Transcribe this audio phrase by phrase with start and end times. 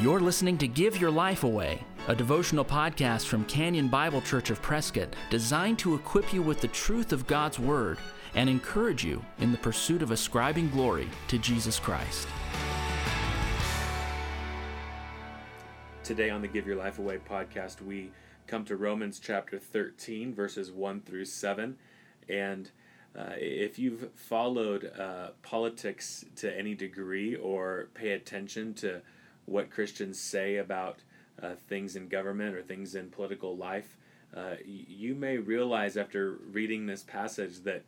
[0.00, 4.60] You're listening to Give Your Life Away, a devotional podcast from Canyon Bible Church of
[4.60, 7.98] Prescott designed to equip you with the truth of God's Word
[8.34, 12.26] and encourage you in the pursuit of ascribing glory to Jesus Christ.
[16.02, 18.10] Today on the Give Your Life Away podcast, we
[18.48, 21.76] come to Romans chapter 13, verses 1 through 7.
[22.28, 22.70] And
[23.16, 29.00] uh, if you've followed uh, politics to any degree or pay attention to
[29.46, 31.00] what Christians say about
[31.42, 33.96] uh, things in government or things in political life,
[34.36, 37.84] uh, you may realize after reading this passage that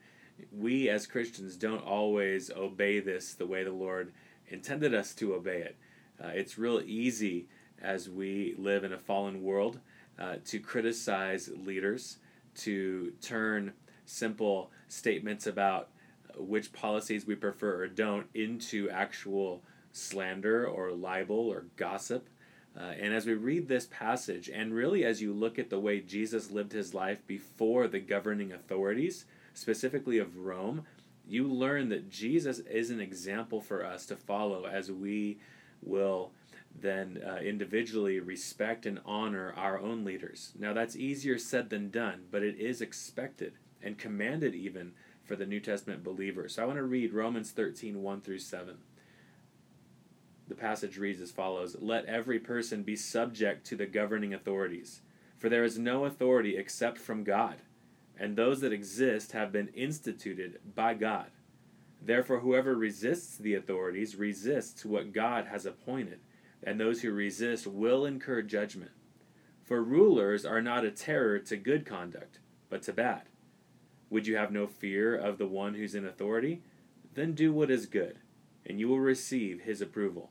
[0.52, 4.12] we as Christians don't always obey this the way the Lord
[4.48, 5.76] intended us to obey it.
[6.22, 7.46] Uh, it's real easy
[7.82, 9.80] as we live in a fallen world
[10.18, 12.18] uh, to criticize leaders,
[12.54, 13.72] to turn
[14.04, 15.88] simple statements about
[16.36, 19.62] which policies we prefer or don't into actual
[19.96, 22.28] slander or libel or gossip.
[22.78, 26.00] Uh, and as we read this passage, and really as you look at the way
[26.00, 30.84] Jesus lived his life before the governing authorities, specifically of Rome,
[31.26, 35.38] you learn that Jesus is an example for us to follow as we
[35.82, 36.32] will
[36.78, 40.52] then uh, individually respect and honor our own leaders.
[40.58, 44.92] Now, that's easier said than done, but it is expected and commanded even
[45.24, 46.48] for the New Testament believer.
[46.48, 48.76] So I want to read Romans 13 1 through 7.
[50.48, 55.02] The passage reads as follows Let every person be subject to the governing authorities,
[55.38, 57.56] for there is no authority except from God,
[58.18, 61.30] and those that exist have been instituted by God.
[62.00, 66.20] Therefore, whoever resists the authorities resists what God has appointed,
[66.62, 68.92] and those who resist will incur judgment.
[69.64, 72.38] For rulers are not a terror to good conduct,
[72.70, 73.22] but to bad.
[74.10, 76.62] Would you have no fear of the one who's in authority?
[77.14, 78.20] Then do what is good,
[78.64, 80.30] and you will receive his approval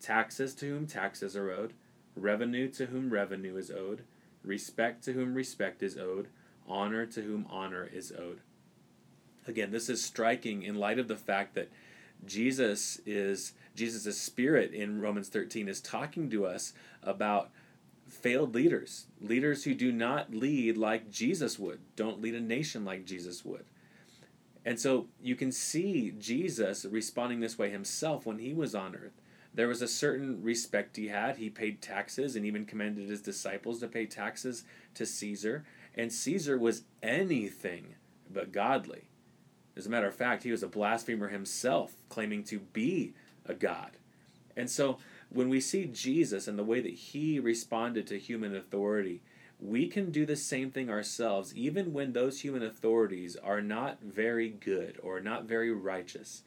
[0.00, 1.72] taxes to whom taxes are owed,
[2.16, 4.04] revenue to whom revenue is owed,
[4.42, 6.28] respect to whom respect is owed,
[6.66, 8.40] honor to whom honor is owed.
[9.46, 11.70] Again, this is striking in light of the fact that
[12.26, 16.72] Jesus is Jesus' spirit in Romans 13 is talking to us
[17.02, 17.50] about
[18.08, 23.06] failed leaders, leaders who do not lead like Jesus would, don't lead a nation like
[23.06, 23.64] Jesus would.
[24.64, 29.20] And so you can see Jesus responding this way himself when he was on earth.
[29.52, 31.36] There was a certain respect he had.
[31.36, 35.64] He paid taxes and even commanded his disciples to pay taxes to Caesar.
[35.94, 37.94] And Caesar was anything
[38.32, 39.08] but godly.
[39.76, 43.96] As a matter of fact, he was a blasphemer himself, claiming to be a god.
[44.56, 44.98] And so
[45.30, 49.22] when we see Jesus and the way that he responded to human authority,
[49.58, 54.48] we can do the same thing ourselves, even when those human authorities are not very
[54.48, 56.42] good or not very righteous.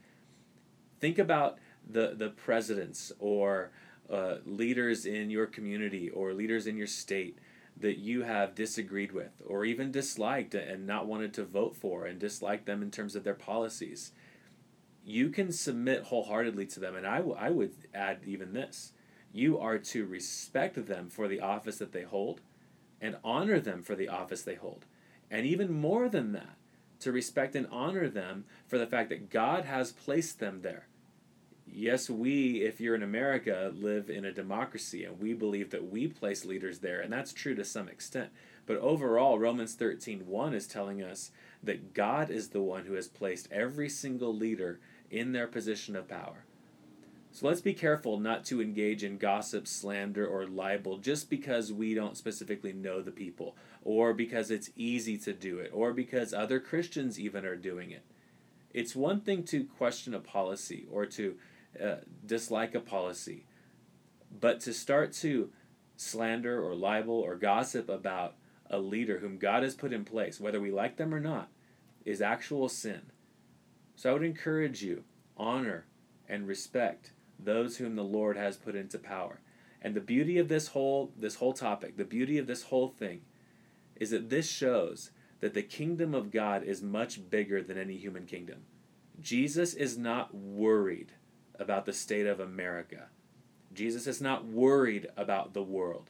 [0.99, 1.57] Think about
[1.89, 3.71] the the presidents or
[4.09, 7.37] uh, leaders in your community or leaders in your state
[7.75, 12.19] that you have disagreed with or even disliked and not wanted to vote for and
[12.19, 14.11] disliked them in terms of their policies
[15.05, 16.95] you can submit wholeheartedly to them.
[16.95, 18.93] And I, w- I would add even this.
[19.31, 22.41] You are to respect them for the office that they hold
[23.01, 24.85] and honor them for the office they hold.
[25.29, 26.57] And even more than that
[26.99, 30.87] to respect and honor them for the fact that god has placed them there
[31.73, 36.07] yes, we, if you're in America, live in a democracy and we believe that we
[36.07, 38.29] place leaders there, and that's true to some extent.
[38.65, 43.07] But overall, Romans 13 1 is telling us that God is the one who has
[43.07, 44.79] placed every single leader
[45.09, 46.45] in their position of power.
[47.31, 51.95] So let's be careful not to engage in gossip, slander, or libel just because we
[51.95, 56.59] don't specifically know the people, or because it's easy to do it, or because other
[56.59, 58.03] Christians even are doing it.
[58.71, 61.35] It's one thing to question a policy or to
[61.81, 63.45] uh, dislike a policy.
[64.31, 65.51] But to start to
[65.95, 68.35] slander or libel or gossip about
[68.69, 71.49] a leader whom God has put in place, whether we like them or not,
[72.05, 73.03] is actual sin.
[73.95, 75.03] So I would encourage you,
[75.37, 75.85] honor
[76.27, 79.41] and respect those whom the Lord has put into power.
[79.81, 83.21] And the beauty of this whole this whole topic, the beauty of this whole thing
[83.95, 85.11] is that this shows
[85.41, 88.61] that the kingdom of God is much bigger than any human kingdom.
[89.19, 91.11] Jesus is not worried
[91.59, 93.07] about the state of America.
[93.73, 96.09] Jesus is not worried about the world.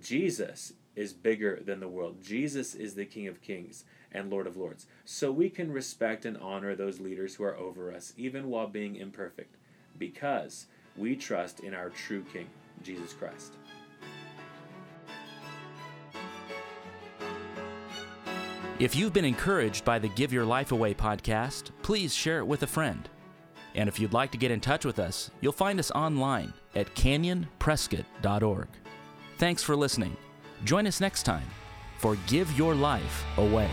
[0.00, 2.22] Jesus is bigger than the world.
[2.22, 4.86] Jesus is the King of Kings and Lord of Lords.
[5.04, 8.96] So we can respect and honor those leaders who are over us, even while being
[8.96, 9.56] imperfect,
[9.96, 10.66] because
[10.96, 12.48] we trust in our true King,
[12.82, 13.54] Jesus Christ.
[18.78, 22.62] If you've been encouraged by the Give Your Life Away podcast, please share it with
[22.62, 23.08] a friend.
[23.78, 26.92] And if you'd like to get in touch with us, you'll find us online at
[26.96, 28.66] canyonprescott.org.
[29.38, 30.16] Thanks for listening.
[30.64, 31.46] Join us next time
[31.98, 33.70] for Give Your Life Away.